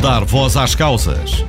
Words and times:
Dar 0.00 0.24
voz 0.24 0.56
às 0.56 0.76
causas. 0.76 1.44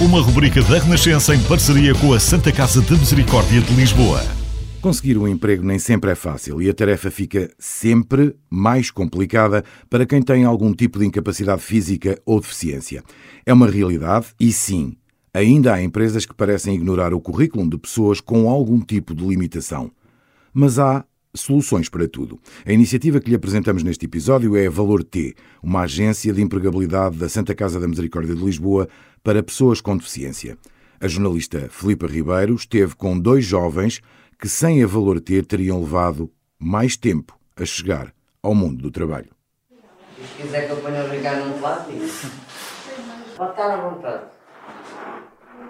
Uma 0.00 0.22
rubrica 0.22 0.62
da 0.62 0.78
Renascença 0.78 1.34
em 1.34 1.42
parceria 1.42 1.94
com 1.94 2.14
a 2.14 2.18
Santa 2.18 2.50
Casa 2.50 2.80
de 2.80 2.92
Misericórdia 2.92 3.60
de 3.60 3.74
Lisboa. 3.74 4.22
Conseguir 4.80 5.18
um 5.18 5.28
emprego 5.28 5.62
nem 5.62 5.78
sempre 5.78 6.10
é 6.10 6.14
fácil 6.14 6.62
e 6.62 6.70
a 6.70 6.74
tarefa 6.74 7.10
fica 7.10 7.50
sempre 7.58 8.34
mais 8.48 8.90
complicada 8.90 9.62
para 9.90 10.06
quem 10.06 10.22
tem 10.22 10.44
algum 10.44 10.72
tipo 10.72 10.98
de 10.98 11.04
incapacidade 11.04 11.60
física 11.60 12.18
ou 12.24 12.40
deficiência. 12.40 13.04
É 13.44 13.52
uma 13.52 13.68
realidade 13.68 14.28
e 14.40 14.50
sim, 14.50 14.96
ainda 15.34 15.74
há 15.74 15.82
empresas 15.82 16.24
que 16.24 16.34
parecem 16.34 16.76
ignorar 16.76 17.12
o 17.12 17.20
currículo 17.20 17.68
de 17.68 17.76
pessoas 17.76 18.22
com 18.22 18.48
algum 18.48 18.80
tipo 18.80 19.14
de 19.14 19.22
limitação. 19.22 19.90
Mas 20.52 20.78
há 20.78 21.04
soluções 21.34 21.88
para 21.88 22.08
tudo. 22.08 22.38
A 22.64 22.72
iniciativa 22.72 23.20
que 23.20 23.30
lhe 23.30 23.36
apresentamos 23.36 23.82
neste 23.82 24.06
episódio 24.06 24.56
é 24.56 24.66
a 24.66 24.70
Valor 24.70 25.02
T, 25.02 25.34
uma 25.62 25.82
agência 25.82 26.32
de 26.32 26.40
empregabilidade 26.40 27.16
da 27.16 27.28
Santa 27.28 27.54
Casa 27.54 27.80
da 27.80 27.88
Misericórdia 27.88 28.34
de 28.34 28.44
Lisboa 28.44 28.88
para 29.22 29.42
pessoas 29.42 29.80
com 29.80 29.96
deficiência. 29.96 30.56
A 31.00 31.08
jornalista 31.08 31.68
Filipa 31.70 32.06
Ribeiro 32.06 32.54
esteve 32.54 32.94
com 32.94 33.18
dois 33.18 33.44
jovens 33.44 34.00
que 34.38 34.48
sem 34.48 34.82
a 34.82 34.86
Valor 34.86 35.20
T 35.20 35.42
teriam 35.42 35.80
levado 35.80 36.30
mais 36.58 36.96
tempo 36.96 37.38
a 37.56 37.64
chegar 37.64 38.12
ao 38.42 38.54
mundo 38.54 38.82
do 38.82 38.90
trabalho. 38.90 39.30
Se 40.16 40.42
quiser 40.42 40.66
que 40.66 40.72
eu 40.72 40.76
ponha 40.76 41.04
o 41.04 41.10
Ricardo 41.10 41.48
no 41.48 41.58
plástico, 41.58 41.98
pode 43.36 43.50
estar 43.50 43.70
à 43.70 43.90
vontade. 43.90 44.24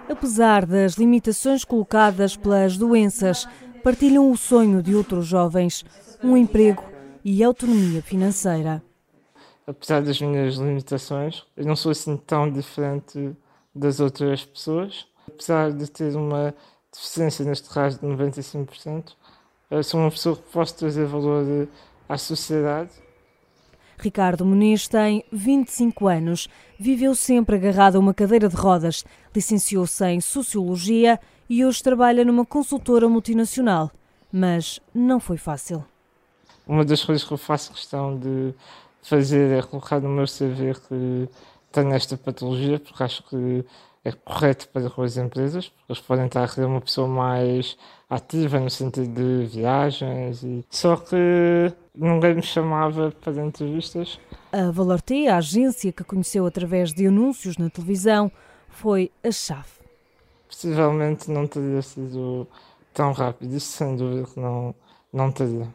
Apesar 0.09 0.65
das 0.65 0.93
limitações 0.93 1.63
colocadas 1.65 2.37
pelas 2.37 2.77
doenças, 2.77 3.47
partilham 3.85 4.31
o 4.31 4.35
sonho 4.35 4.81
de 4.81 4.95
outros 4.95 5.27
jovens, 5.27 5.85
um 6.23 6.35
emprego 6.35 6.83
e 7.23 7.43
autonomia 7.43 8.01
financeira. 8.01 8.81
Apesar 9.67 10.01
das 10.01 10.19
minhas 10.19 10.55
limitações, 10.55 11.43
eu 11.55 11.67
não 11.67 11.75
sou 11.75 11.91
assim 11.91 12.17
tão 12.17 12.51
diferente 12.51 13.37
das 13.75 13.99
outras 13.99 14.43
pessoas. 14.43 15.05
Apesar 15.27 15.71
de 15.71 15.87
ter 15.91 16.15
uma 16.15 16.55
deficiência 16.91 17.45
neste 17.45 17.69
raio 17.69 17.91
de 17.91 17.99
95%, 17.99 19.13
eu 19.69 19.83
sou 19.83 19.99
uma 19.99 20.09
pessoa 20.09 20.35
que 20.35 20.51
posso 20.51 20.75
trazer 20.77 21.05
valor 21.05 21.67
à 22.09 22.17
sociedade. 22.17 22.89
Ricardo 23.97 24.45
Muniz 24.45 24.87
tem 24.87 25.23
25 25.31 26.07
anos, 26.07 26.47
viveu 26.77 27.15
sempre 27.15 27.55
agarrado 27.55 27.95
a 27.95 27.99
uma 27.99 28.13
cadeira 28.13 28.49
de 28.49 28.55
rodas, 28.55 29.03
licenciou-se 29.33 30.05
em 30.05 30.19
Sociologia 30.21 31.19
e 31.49 31.63
hoje 31.65 31.81
trabalha 31.81 32.25
numa 32.25 32.45
consultora 32.45 33.07
multinacional. 33.07 33.91
Mas 34.31 34.79
não 34.93 35.19
foi 35.19 35.37
fácil. 35.37 35.85
Uma 36.67 36.83
das 36.83 37.03
coisas 37.03 37.23
que 37.23 37.31
eu 37.31 37.37
faço 37.37 37.71
questão 37.71 38.17
de 38.17 38.53
fazer 39.01 39.59
é 39.59 39.61
colocar 39.61 39.99
no 39.99 40.09
meu 40.09 40.25
CV 40.25 40.73
que 40.87 41.29
tenho 41.71 41.93
esta 41.93 42.17
patologia, 42.17 42.79
porque 42.79 43.03
acho 43.03 43.23
que 43.23 43.63
é 44.05 44.11
correto 44.11 44.69
para 44.69 44.87
com 44.87 45.01
as 45.01 45.17
empresas, 45.17 45.67
porque 45.67 45.91
eles 45.91 46.01
podem 46.01 46.27
estar 46.27 46.43
a 46.43 46.47
querer 46.47 46.67
uma 46.67 46.79
pessoa 46.79 47.07
mais 47.07 47.75
ativa 48.07 48.59
no 48.59 48.69
sentido 48.69 49.11
de 49.11 49.47
viagens. 49.47 50.43
E... 50.43 50.63
Só 50.69 50.95
que 50.95 51.73
ninguém 51.95 52.35
me 52.35 52.43
chamava 52.43 53.11
para 53.11 53.43
entrevistas. 53.43 54.19
A 54.51 54.69
Valor 54.69 55.01
T, 55.01 55.27
a 55.27 55.37
agência 55.37 55.91
que 55.91 56.03
conheceu 56.03 56.45
através 56.45 56.93
de 56.93 57.07
anúncios 57.07 57.57
na 57.57 57.67
televisão, 57.67 58.31
foi 58.69 59.11
a 59.23 59.31
chave. 59.31 59.81
Possivelmente 60.47 61.31
não 61.31 61.47
teria 61.47 61.81
sido 61.81 62.47
tão 62.93 63.11
rápido, 63.11 63.55
isso 63.55 63.71
sem 63.71 63.95
dúvida 63.95 64.27
que 64.31 64.39
não, 64.39 64.75
não 65.11 65.31
teria. 65.31 65.67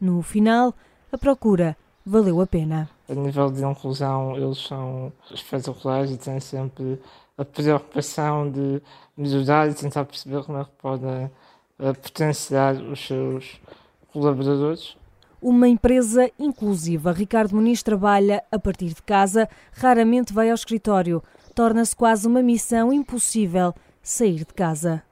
No 0.00 0.22
final, 0.22 0.74
a 1.12 1.18
procura 1.18 1.76
valeu 2.06 2.40
a 2.40 2.46
pena. 2.46 2.88
A 3.12 3.14
nível 3.14 3.50
de 3.50 3.62
inclusão, 3.62 4.34
eles 4.38 4.56
são 4.56 5.12
espetaculares 5.30 6.10
e 6.10 6.16
têm 6.16 6.40
sempre 6.40 6.98
a 7.36 7.44
preocupação 7.44 8.50
de 8.50 8.80
melhorar 9.14 9.68
e 9.68 9.74
tentar 9.74 10.06
perceber 10.06 10.42
como 10.42 10.58
é 10.58 10.64
que 10.64 10.70
podem 10.80 11.26
uh, 11.78 11.94
potenciar 12.00 12.74
os 12.76 13.06
seus 13.06 13.60
colaboradores. 14.10 14.96
Uma 15.42 15.68
empresa 15.68 16.30
inclusiva. 16.38 17.12
Ricardo 17.12 17.54
Muniz 17.54 17.82
trabalha 17.82 18.42
a 18.50 18.58
partir 18.58 18.94
de 18.94 19.02
casa, 19.02 19.46
raramente 19.72 20.32
vai 20.32 20.48
ao 20.48 20.54
escritório. 20.54 21.22
Torna-se 21.54 21.94
quase 21.94 22.26
uma 22.26 22.42
missão 22.42 22.90
impossível 22.94 23.74
sair 24.02 24.36
de 24.36 24.54
casa. 24.54 25.02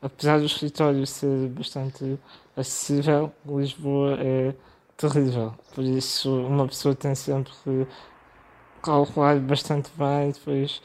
Apesar 0.00 0.38
do 0.38 0.46
escritório 0.46 1.04
ser 1.04 1.48
bastante 1.48 2.16
acessível, 2.56 3.32
Lisboa 3.44 4.18
é 4.20 4.54
terrível. 5.00 5.54
Por 5.74 5.82
isso, 5.82 6.30
uma 6.30 6.66
pessoa 6.68 6.94
tem 6.94 7.14
sempre 7.14 7.52
que 7.64 7.86
calcular 8.82 9.38
bastante 9.40 9.90
bem, 9.96 10.30
depois, 10.30 10.82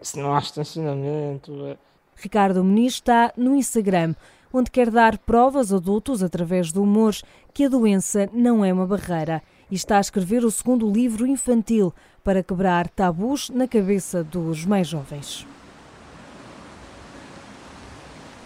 se 0.00 0.18
não 0.18 0.34
há 0.34 0.38
estacionamento. 0.38 1.52
É... 1.66 1.76
Ricardo 2.16 2.64
Muniz 2.64 2.94
está 2.94 3.32
no 3.36 3.54
Instagram, 3.54 4.14
onde 4.52 4.70
quer 4.70 4.90
dar 4.90 5.18
provas 5.18 5.72
a 5.72 5.76
adultos, 5.76 6.22
através 6.22 6.72
do 6.72 6.82
humor, 6.82 7.14
que 7.52 7.64
a 7.64 7.68
doença 7.68 8.28
não 8.32 8.64
é 8.64 8.72
uma 8.72 8.86
barreira. 8.86 9.42
E 9.70 9.74
está 9.74 9.98
a 9.98 10.00
escrever 10.00 10.44
o 10.44 10.50
segundo 10.50 10.90
livro 10.90 11.26
infantil 11.26 11.92
para 12.22 12.42
quebrar 12.42 12.88
tabus 12.88 13.50
na 13.50 13.68
cabeça 13.68 14.22
dos 14.22 14.64
mais 14.64 14.86
jovens. 14.86 15.46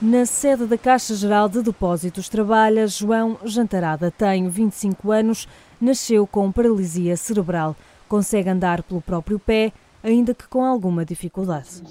Na 0.01 0.25
sede 0.25 0.65
da 0.65 0.79
Caixa 0.79 1.13
Geral 1.17 1.49
de 1.49 1.61
Depósitos 1.61 2.29
trabalha 2.29 2.87
João 2.87 3.37
Jantarada. 3.45 4.13
Tem 4.13 4.49
25 4.49 5.11
anos, 5.11 5.49
nasceu 5.81 6.25
com 6.25 6.53
paralisia 6.53 7.17
cerebral. 7.17 7.75
Consegue 8.09 8.49
andar 8.49 8.85
pelo 8.85 9.01
próprio 9.01 9.41
pé, 9.41 9.73
ainda 10.01 10.33
que 10.33 10.47
com 10.47 10.65
alguma 10.65 11.05
dificuldade. 11.05 11.83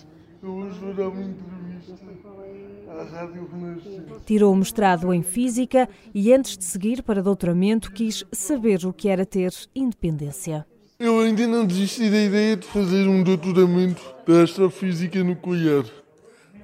Tirou 4.25 4.53
o 4.53 4.56
mestrado 4.56 5.13
em 5.13 5.22
Física 5.22 5.89
e, 6.13 6.34
antes 6.34 6.57
de 6.57 6.63
seguir 6.63 7.03
para 7.03 7.22
doutoramento, 7.22 7.91
quis 7.91 8.24
saber 8.31 8.85
o 8.85 8.94
que 8.94 9.09
era 9.09 9.25
ter 9.25 9.51
independência. 9.75 10.66
Eu 10.97 11.19
ainda 11.19 11.45
não 11.45 11.66
desisti 11.66 12.09
da 12.09 12.22
ideia 12.22 12.56
de 12.56 12.66
fazer 12.68 13.06
um 13.06 13.22
doutoramento 13.22 14.01
de 14.25 14.41
astrofísica 14.41 15.22
nuclear 15.25 15.84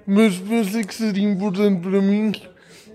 mas 0.05 0.37
pensei 0.37 0.83
que 0.83 0.93
seria 0.93 1.29
importante 1.29 1.81
para 1.81 2.01
mim, 2.01 2.31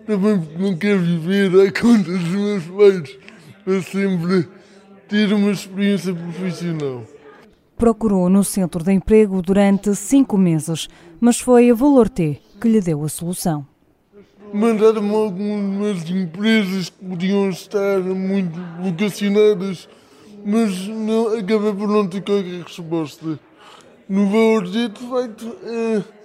também 0.07 0.41
porque 0.41 0.63
não 0.63 0.77
quero 0.77 1.01
viver 1.01 1.69
à 1.69 1.73
conta 1.73 2.11
dos 2.11 2.29
meus 2.29 2.65
pais, 2.65 3.19
para 3.65 3.83
sempre 3.83 4.49
ter 5.09 5.33
uma 5.33 5.51
experiência 5.51 6.15
profissional. 6.15 7.03
Procurou 7.77 8.29
no 8.29 8.43
centro 8.43 8.83
de 8.83 8.93
emprego 8.93 9.41
durante 9.41 9.95
cinco 9.95 10.37
meses, 10.37 10.89
mas 11.21 11.39
foi 11.39 11.71
a 11.71 11.75
Valor 11.75 12.09
T 12.09 12.41
que 12.61 12.69
lhe 12.69 12.81
deu 12.81 13.05
a 13.05 13.09
solução. 13.09 13.67
Mandaram-me 14.53 15.15
algumas 15.15 16.09
empresas 16.09 16.89
que 16.89 17.05
podiam 17.05 17.51
estar 17.51 18.01
muito 18.01 18.59
vocacionadas, 18.83 19.89
mas 20.45 20.89
não, 20.89 21.39
acabei 21.39 21.73
por 21.75 21.89
não 21.89 22.07
ter 22.07 22.23
qualquer 22.23 22.63
resposta. 22.63 23.39
No 24.09 24.27
Valor 24.31 24.71
T, 24.71 24.89
de 24.89 25.09
facto, 25.09 25.57
é 25.65 26.18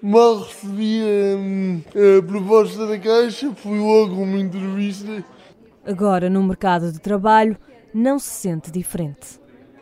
Mal 0.00 0.42
recebi 0.42 1.00
a, 1.02 2.18
a 2.18 2.22
proposta 2.22 2.86
da 2.86 2.96
Caixa, 2.98 3.52
fui 3.52 3.78
logo 3.80 4.14
a 4.14 4.18
uma 4.18 4.38
entrevista. 4.38 5.24
Agora, 5.84 6.30
no 6.30 6.40
mercado 6.44 6.92
de 6.92 7.00
trabalho, 7.00 7.56
não 7.92 8.16
se 8.16 8.30
sente 8.30 8.70
diferente. 8.70 9.40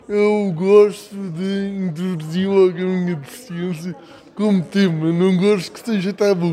Eu 0.09 0.51
gosto 0.55 1.15
de 1.15 1.87
introduzir 1.87 2.49
logo 2.49 2.79
a 2.79 2.81
minha 2.81 3.17
deficiência 3.17 3.95
como 4.35 4.63
tema, 4.63 5.13
não 5.13 5.37
gosto 5.37 5.73
que 5.73 5.81
seja 5.81 6.15
tabu. 6.15 6.49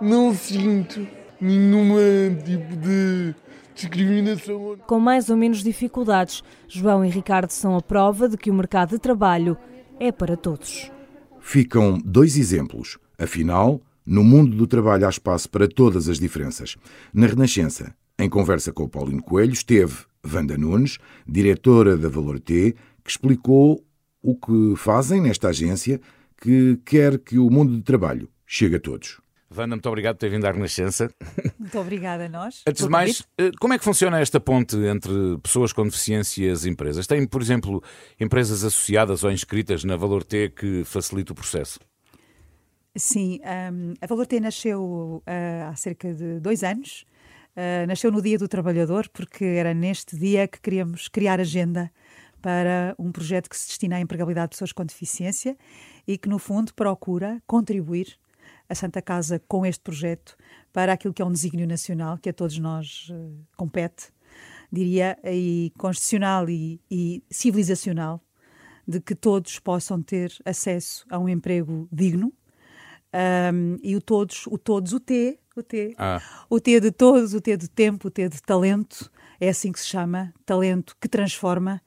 Não 0.00 0.32
sinto 0.32 1.04
nenhuma 1.40 2.00
tipo 2.44 2.76
de 2.76 3.34
discriminação. 3.74 4.76
Com 4.86 5.00
mais 5.00 5.28
ou 5.28 5.36
menos 5.36 5.60
dificuldades, 5.60 6.44
João 6.68 7.04
e 7.04 7.08
Ricardo 7.08 7.50
são 7.50 7.76
a 7.76 7.82
prova 7.82 8.28
de 8.28 8.36
que 8.36 8.50
o 8.50 8.54
mercado 8.54 8.90
de 8.90 8.98
trabalho 9.00 9.56
é 9.98 10.12
para 10.12 10.36
todos 10.36 10.92
ficam 11.44 12.00
dois 12.02 12.38
exemplos. 12.38 12.98
Afinal, 13.18 13.80
no 14.04 14.24
mundo 14.24 14.56
do 14.56 14.66
trabalho 14.66 15.06
há 15.06 15.10
espaço 15.10 15.48
para 15.50 15.68
todas 15.68 16.08
as 16.08 16.18
diferenças. 16.18 16.76
Na 17.12 17.26
Renascença, 17.26 17.94
em 18.18 18.30
conversa 18.30 18.72
com 18.72 18.84
o 18.84 18.88
Paulino 18.88 19.22
Coelho, 19.22 19.52
esteve 19.52 19.94
Wanda 20.26 20.56
Nunes, 20.56 20.98
diretora 21.28 21.98
da 21.98 22.08
Valor 22.08 22.40
T, 22.40 22.74
que 23.04 23.10
explicou 23.10 23.84
o 24.22 24.34
que 24.34 24.74
fazem 24.76 25.20
nesta 25.20 25.48
agência 25.48 26.00
que 26.40 26.78
quer 26.84 27.18
que 27.18 27.38
o 27.38 27.50
mundo 27.50 27.76
do 27.76 27.82
trabalho 27.82 28.28
chegue 28.46 28.76
a 28.76 28.80
todos. 28.80 29.20
Wanda, 29.56 29.76
muito 29.76 29.88
obrigado 29.88 30.16
por 30.16 30.20
ter 30.20 30.30
vindo 30.30 30.44
à 30.44 30.50
Renascença. 30.52 31.10
Muito 31.58 31.78
obrigada 31.78 32.26
a 32.26 32.28
nós. 32.28 32.62
Antes 32.66 32.84
de 32.84 32.90
mais, 32.90 33.22
eh, 33.38 33.50
como 33.58 33.72
é 33.72 33.78
que 33.78 33.84
funciona 33.84 34.20
esta 34.20 34.38
ponte 34.38 34.76
entre 34.76 35.12
pessoas 35.42 35.72
com 35.72 35.84
deficiência 35.84 36.44
e 36.44 36.50
as 36.50 36.66
empresas? 36.66 37.06
Tem, 37.06 37.26
por 37.26 37.40
exemplo, 37.40 37.82
empresas 38.20 38.64
associadas 38.64 39.24
ou 39.24 39.30
inscritas 39.30 39.82
na 39.84 39.96
Valor 39.96 40.24
T 40.24 40.50
que 40.50 40.84
facilita 40.84 41.32
o 41.32 41.34
processo? 41.34 41.80
Sim, 42.96 43.40
um, 43.72 43.94
a 44.00 44.06
Valor 44.06 44.26
T 44.26 44.38
nasceu 44.40 45.22
uh, 45.26 45.70
há 45.70 45.74
cerca 45.74 46.12
de 46.12 46.38
dois 46.38 46.62
anos. 46.62 47.04
Uh, 47.56 47.86
nasceu 47.86 48.12
no 48.12 48.20
Dia 48.20 48.36
do 48.36 48.46
Trabalhador, 48.46 49.08
porque 49.08 49.44
era 49.44 49.72
neste 49.72 50.16
dia 50.16 50.46
que 50.46 50.60
queríamos 50.60 51.08
criar 51.08 51.40
agenda 51.40 51.90
para 52.42 52.94
um 52.98 53.10
projeto 53.10 53.48
que 53.48 53.56
se 53.56 53.68
destina 53.68 53.96
à 53.96 54.00
empregabilidade 54.00 54.48
de 54.48 54.50
pessoas 54.50 54.70
com 54.70 54.84
deficiência 54.84 55.56
e 56.06 56.18
que, 56.18 56.28
no 56.28 56.38
fundo, 56.38 56.74
procura 56.74 57.42
contribuir 57.46 58.18
a 58.68 58.74
Santa 58.74 59.02
Casa 59.02 59.40
com 59.46 59.64
este 59.64 59.82
projeto 59.82 60.36
para 60.72 60.92
aquilo 60.92 61.14
que 61.14 61.22
é 61.22 61.24
um 61.24 61.32
desígnio 61.32 61.66
nacional 61.66 62.18
que 62.18 62.28
a 62.28 62.32
todos 62.32 62.58
nós 62.58 63.08
uh, 63.10 63.46
compete, 63.56 64.12
diria, 64.70 65.16
e 65.24 65.72
constitucional 65.78 66.48
e, 66.48 66.80
e 66.90 67.22
civilizacional, 67.30 68.20
de 68.86 69.00
que 69.00 69.14
todos 69.14 69.58
possam 69.58 70.02
ter 70.02 70.32
acesso 70.44 71.06
a 71.08 71.18
um 71.18 71.28
emprego 71.28 71.88
digno. 71.90 72.32
Um, 73.52 73.78
e 73.80 73.94
o 73.94 74.00
todos, 74.00 74.46
o 74.48 74.58
todos, 74.58 74.92
o 74.92 74.98
T, 74.98 75.38
o 75.54 75.62
T, 75.62 75.94
ah. 75.96 76.20
o 76.50 76.58
T 76.58 76.80
de 76.80 76.90
todos, 76.90 77.32
o 77.32 77.40
T 77.40 77.56
de 77.56 77.68
tempo, 77.68 78.08
o 78.08 78.10
T 78.10 78.28
de 78.28 78.42
talento, 78.42 79.08
é 79.40 79.48
assim 79.48 79.70
que 79.70 79.78
se 79.78 79.86
chama, 79.86 80.34
talento 80.44 80.96
que 81.00 81.08
transforma, 81.08 81.80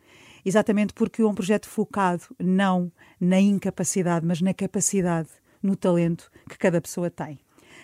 exatamente 0.45 0.93
porque 0.93 1.21
é 1.21 1.25
um 1.25 1.35
projeto 1.35 1.67
focado 1.67 2.23
não 2.39 2.89
na 3.19 3.41
incapacidade, 3.41 4.25
mas 4.25 4.41
na 4.41 4.53
capacidade, 4.53 5.27
no 5.61 5.75
talento 5.75 6.29
que 6.49 6.57
cada 6.57 6.81
pessoa 6.81 7.09
tem. 7.09 7.39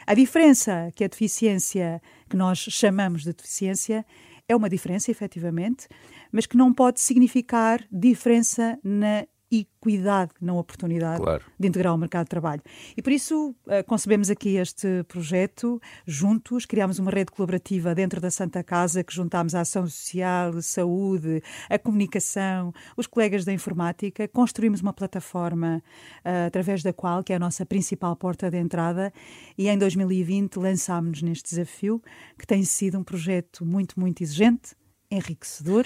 A 0.06 0.14
diferença 0.14 0.92
que 0.96 1.04
a 1.04 1.08
deficiência, 1.08 2.02
que 2.30 2.36
nós 2.36 2.60
chamamos 2.60 3.24
de 3.24 3.34
deficiência, 3.34 4.06
é 4.48 4.56
uma 4.56 4.70
diferença, 4.70 5.10
efetivamente, 5.10 5.88
mas 6.31 6.46
que 6.46 6.58
não 6.58 6.74
pode 6.74 7.00
significar 7.00 7.86
diferença 7.92 8.78
na 8.84 9.25
equidade 9.62 10.32
na 10.42 10.54
oportunidade 10.54 11.22
claro. 11.22 11.44
de 11.60 11.68
integrar 11.68 11.94
o 11.94 11.98
mercado 11.98 12.26
de 12.26 12.30
trabalho. 12.30 12.62
E 12.96 13.02
por 13.02 13.12
isso 13.12 13.56
uh, 13.66 13.84
concebemos 13.86 14.30
aqui 14.30 14.56
este 14.56 15.04
projeto 15.04 15.82
juntos, 16.06 16.66
criámos 16.66 17.00
uma 17.00 17.12
rede 17.12 17.32
colaborativa 17.32 17.94
dentro 17.94 18.20
da 18.20 18.32
Santa 18.32 18.64
Casa 18.64 19.04
que 19.04 19.14
juntámos 19.14 19.54
a 19.56 19.62
ação 19.62 19.86
social, 19.86 20.62
saúde, 20.62 21.42
a 21.70 21.78
comunicação, 21.78 22.74
os 22.96 23.08
colegas 23.08 23.46
da 23.46 23.54
informática, 23.54 24.28
construímos 24.28 24.82
uma 24.82 24.94
plataforma 24.94 25.84
uh, 26.26 26.48
através 26.48 26.82
da 26.82 26.94
qual, 26.94 27.24
que 27.24 27.34
é 27.34 27.36
a 27.36 27.40
nossa 27.40 27.66
principal 27.66 28.16
porta 28.16 28.50
de 28.50 28.58
entrada, 28.58 29.14
e 29.58 29.68
em 29.68 29.78
2020 29.78 30.58
lançámos-nos 30.58 31.22
neste 31.22 31.50
desafio, 31.50 32.02
que 32.38 32.48
tem 32.48 32.64
sido 32.64 32.98
um 32.98 33.04
projeto 33.04 33.66
muito, 33.66 34.00
muito 34.00 34.22
exigente, 34.22 34.76
enriquecedor 35.10 35.86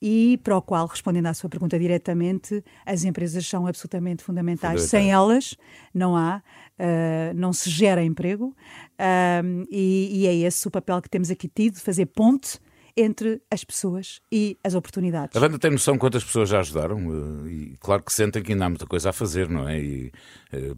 e 0.00 0.38
para 0.42 0.56
o 0.56 0.62
qual, 0.62 0.86
respondendo 0.86 1.26
à 1.26 1.34
sua 1.34 1.48
pergunta 1.48 1.78
diretamente, 1.78 2.62
as 2.84 3.04
empresas 3.04 3.46
são 3.46 3.66
absolutamente 3.66 4.22
fundamentais. 4.22 4.82
Sem 4.82 5.12
elas, 5.12 5.56
não 5.94 6.16
há, 6.16 6.42
uh, 6.78 7.34
não 7.34 7.52
se 7.52 7.70
gera 7.70 8.02
emprego 8.02 8.46
uh, 8.46 9.66
e, 9.70 10.22
e, 10.22 10.26
é 10.26 10.34
esse 10.34 10.66
o 10.66 10.70
papel 10.70 11.00
que 11.00 11.08
temos 11.08 11.30
aqui 11.30 11.48
tido, 11.48 11.78
fazer 11.78 12.06
ponte 12.06 12.58
entre 12.96 13.42
as 13.50 13.62
pessoas 13.62 14.20
e 14.32 14.58
as 14.64 14.74
oportunidades. 14.74 15.36
A 15.36 15.40
banda 15.40 15.58
tem 15.58 15.70
noção 15.70 15.98
quantas 15.98 16.24
pessoas 16.24 16.48
já 16.48 16.60
ajudaram? 16.60 16.98
Eh, 17.44 17.50
e 17.50 17.76
claro 17.78 18.02
que 18.02 18.10
sentem 18.10 18.42
que 18.42 18.52
ainda 18.52 18.64
há 18.64 18.68
muita 18.70 18.86
coisa 18.86 19.10
a 19.10 19.12
fazer, 19.12 19.50
não 19.50 19.68
é? 19.68 19.78
E, 19.78 20.12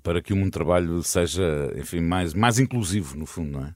para 0.02 0.20
que 0.20 0.32
o 0.32 0.36
mundo 0.36 0.46
do 0.46 0.52
trabalho 0.52 1.00
seja, 1.04 1.72
enfim, 1.76 2.00
mais, 2.00 2.34
mais 2.34 2.58
inclusivo, 2.58 3.16
no 3.16 3.24
fundo, 3.24 3.52
não 3.52 3.66
é? 3.66 3.74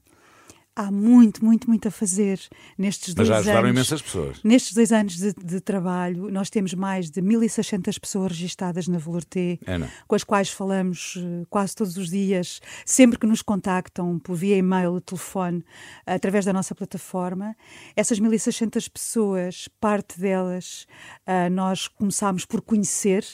Há 0.75 0.91
muito, 0.91 1.43
muito, 1.45 1.69
muito 1.69 1.87
a 1.87 1.91
fazer 1.91 2.39
nestes 2.77 3.09
Mas 3.09 3.15
dois 3.15 3.27
já 3.27 3.37
ajudaram 3.37 3.59
anos. 3.59 3.71
imensas 3.71 4.01
pessoas. 4.01 4.43
Nestes 4.43 4.73
dois 4.73 4.91
anos 4.91 5.17
de, 5.17 5.33
de, 5.33 5.59
trabalho, 5.59 6.31
nós 6.31 6.49
temos 6.49 6.73
mais 6.73 7.11
de 7.11 7.21
1.600 7.21 7.99
pessoas 7.99 8.31
registadas 8.31 8.87
na 8.87 8.97
Valor 8.97 9.23
T, 9.23 9.59
é, 9.65 9.79
com 10.07 10.15
as 10.15 10.23
quais 10.23 10.49
falamos 10.49 11.15
uh, 11.17 11.45
quase 11.49 11.75
todos 11.75 11.95
os 11.97 12.09
dias, 12.09 12.59
sempre 12.85 13.19
que 13.19 13.27
nos 13.27 13.41
contactam 13.41 14.17
por 14.17 14.35
via 14.35 14.57
e-mail, 14.57 14.99
telefone, 14.99 15.63
através 16.05 16.45
da 16.45 16.53
nossa 16.53 16.73
plataforma. 16.73 17.55
Essas 17.95 18.19
1.600 18.19 18.89
pessoas, 18.89 19.67
parte 19.79 20.19
delas, 20.19 20.87
uh, 21.27 21.49
nós 21.51 21.87
começámos 21.87 22.45
por 22.45 22.61
conhecer, 22.61 23.25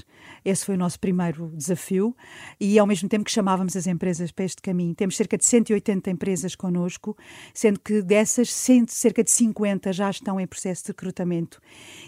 esse 0.43 0.65
foi 0.65 0.75
o 0.75 0.77
nosso 0.77 0.99
primeiro 0.99 1.51
desafio, 1.55 2.15
e 2.59 2.77
ao 2.77 2.85
mesmo 2.85 3.07
tempo 3.07 3.23
que 3.23 3.31
chamávamos 3.31 3.77
as 3.77 3.87
empresas 3.87 4.31
para 4.31 4.43
este 4.43 4.61
caminho. 4.61 4.93
Temos 4.93 5.15
cerca 5.15 5.37
de 5.37 5.45
180 5.45 6.09
empresas 6.11 6.55
connosco, 6.55 7.15
sendo 7.53 7.79
que 7.79 8.01
dessas, 8.01 8.49
cerca 8.87 9.23
de 9.23 9.31
50 9.31 9.91
já 9.93 10.09
estão 10.09 10.39
em 10.39 10.47
processo 10.47 10.83
de 10.83 10.87
recrutamento. 10.89 11.59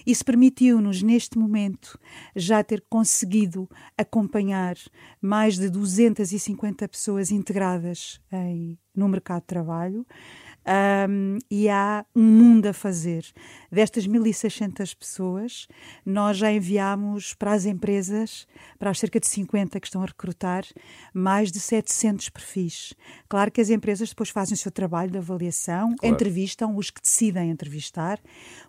Isso 0.05 0.23
permitiu-nos, 0.23 1.01
neste 1.01 1.37
momento, 1.37 1.99
já 2.35 2.63
ter 2.63 2.83
conseguido 2.89 3.69
acompanhar 3.97 4.75
mais 5.21 5.57
de 5.57 5.69
250 5.69 6.87
pessoas 6.87 7.31
integradas 7.31 8.21
em, 8.31 8.77
no 8.95 9.07
mercado 9.07 9.41
de 9.41 9.47
trabalho. 9.47 10.05
Um, 10.63 11.39
e 11.49 11.67
há 11.69 12.05
um 12.15 12.21
mundo 12.21 12.67
a 12.67 12.73
fazer. 12.73 13.25
Destas 13.71 14.07
1.600 14.07 14.95
pessoas, 14.95 15.67
nós 16.05 16.37
já 16.37 16.51
enviamos 16.51 17.33
para 17.33 17.53
as 17.53 17.65
empresas, 17.65 18.47
para 18.77 18.91
as 18.91 18.99
cerca 18.99 19.19
de 19.19 19.27
50 19.27 19.79
que 19.79 19.87
estão 19.87 20.03
a 20.03 20.05
recrutar, 20.05 20.63
mais 21.13 21.51
de 21.51 21.59
700 21.59 22.29
perfis. 22.29 22.93
Claro 23.27 23.51
que 23.51 23.59
as 23.59 23.69
empresas 23.69 24.09
depois 24.09 24.29
fazem 24.29 24.53
o 24.53 24.57
seu 24.57 24.71
trabalho 24.71 25.11
de 25.11 25.17
avaliação, 25.17 25.95
claro. 25.95 26.13
entrevistam 26.13 26.75
os 26.75 26.91
que 26.91 27.01
decidem 27.01 27.49
entrevistar, 27.49 28.19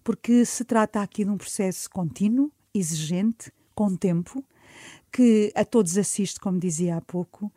porque 0.02 0.46
se 0.46 0.64
trata 0.64 1.02
aqui 1.02 1.24
de 1.24 1.30
um 1.30 1.36
processo 1.36 1.90
contínuo, 1.90 2.50
exigente, 2.74 3.52
com 3.74 3.94
tempo, 3.94 4.42
que 5.12 5.52
a 5.54 5.64
todos 5.64 5.98
assiste, 5.98 6.40
como 6.40 6.58
dizia 6.58 6.96
há 6.96 7.00
pouco, 7.02 7.52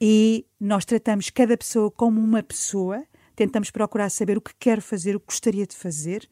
e 0.00 0.46
nós 0.58 0.84
tratamos 0.84 1.30
cada 1.30 1.56
pessoa 1.56 1.90
como 1.90 2.20
uma 2.20 2.42
pessoa 2.42 3.04
tentamos 3.42 3.72
procurar 3.72 4.08
saber 4.08 4.38
o 4.38 4.40
que 4.40 4.52
quer 4.56 4.80
fazer, 4.80 5.16
o 5.16 5.20
que 5.20 5.26
gostaria 5.26 5.66
de 5.66 5.74
fazer, 5.74 6.28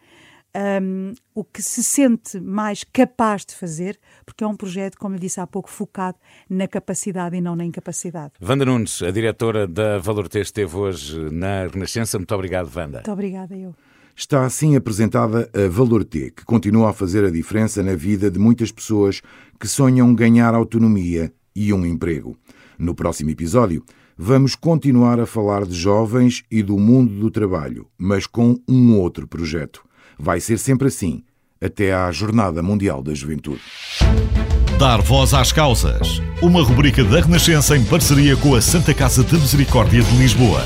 um, 0.80 1.12
o 1.34 1.42
que 1.42 1.60
se 1.60 1.82
sente 1.82 2.38
mais 2.38 2.84
capaz 2.84 3.44
de 3.44 3.52
fazer, 3.52 3.98
porque 4.24 4.44
é 4.44 4.46
um 4.46 4.54
projeto, 4.54 4.96
como 4.96 5.16
lhe 5.16 5.20
disse 5.20 5.40
há 5.40 5.46
pouco, 5.46 5.68
focado 5.68 6.16
na 6.48 6.68
capacidade 6.68 7.36
e 7.36 7.40
não 7.40 7.56
na 7.56 7.64
incapacidade. 7.64 8.34
Wanda 8.40 8.64
Nunes, 8.64 9.02
a 9.02 9.10
diretora 9.10 9.66
da 9.66 9.98
Valor 9.98 10.28
T, 10.28 10.38
esteve 10.40 10.76
hoje 10.76 11.18
na 11.32 11.66
Renascença. 11.66 12.16
Muito 12.16 12.32
obrigado, 12.32 12.70
Wanda. 12.74 12.98
Muito 12.98 13.10
obrigada, 13.12 13.56
eu. 13.56 13.74
Está 14.14 14.44
assim 14.44 14.76
apresentada 14.76 15.50
a 15.52 15.68
Valor 15.68 16.04
T, 16.04 16.30
que 16.30 16.44
continua 16.44 16.90
a 16.90 16.92
fazer 16.92 17.24
a 17.24 17.30
diferença 17.30 17.82
na 17.82 17.96
vida 17.96 18.30
de 18.30 18.38
muitas 18.38 18.70
pessoas 18.70 19.20
que 19.58 19.66
sonham 19.66 20.14
ganhar 20.14 20.54
autonomia 20.54 21.32
e 21.56 21.72
um 21.72 21.84
emprego. 21.84 22.36
No 22.78 22.94
próximo 22.94 23.30
episódio, 23.30 23.84
vamos 24.22 24.54
continuar 24.54 25.18
a 25.18 25.24
falar 25.24 25.64
de 25.64 25.74
jovens 25.74 26.44
e 26.50 26.62
do 26.62 26.78
mundo 26.78 27.18
do 27.18 27.30
trabalho, 27.30 27.86
mas 27.96 28.26
com 28.26 28.60
um 28.68 28.98
outro 28.98 29.26
projeto. 29.26 29.82
Vai 30.18 30.40
ser 30.40 30.58
sempre 30.58 30.88
assim, 30.88 31.22
até 31.58 31.94
à 31.94 32.12
Jornada 32.12 32.62
Mundial 32.62 33.02
da 33.02 33.14
Juventude. 33.14 33.62
Dar 34.78 35.00
voz 35.00 35.32
às 35.32 35.52
causas. 35.52 36.20
Uma 36.42 36.62
rubrica 36.62 37.02
da 37.02 37.20
Renascença 37.20 37.78
em 37.78 37.84
parceria 37.84 38.36
com 38.36 38.54
a 38.54 38.60
Santa 38.60 38.92
Casa 38.92 39.24
de 39.24 39.38
Misericórdia 39.38 40.02
de 40.02 40.16
Lisboa. 40.18 40.60